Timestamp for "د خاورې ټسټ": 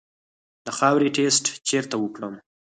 0.65-1.45